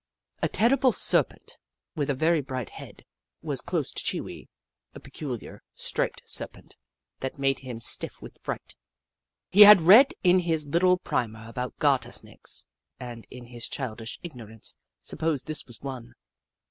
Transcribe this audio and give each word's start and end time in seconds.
A 0.41 0.49
terrible 0.49 0.93
serpent, 0.93 1.59
with 1.95 2.09
a 2.09 2.15
very 2.15 2.41
bright 2.41 2.71
head, 2.71 3.05
was 3.43 3.61
close 3.61 3.91
to 3.91 4.03
Chee 4.03 4.19
Wee; 4.19 4.49
a 4.95 4.99
peculiar, 4.99 5.61
striped 5.75 6.23
serpent 6.27 6.75
that 7.19 7.37
made 7.37 7.59
him 7.59 7.79
stiff 7.79 8.19
with 8.19 8.39
fright. 8.41 8.73
He 9.51 9.61
had 9.61 9.79
read 9.79 10.15
in 10.23 10.39
his 10.39 10.65
little 10.65 10.97
primer 10.97 11.47
about 11.47 11.77
garter 11.77 12.11
snakes, 12.11 12.65
and 12.99 13.27
in 13.29 13.45
his 13.45 13.67
childish 13.67 14.17
ignorance 14.23 14.73
supposed 15.01 15.45
this 15.45 15.67
was 15.67 15.79
one. 15.81 16.13